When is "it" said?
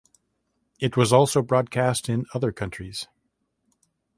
0.79-0.97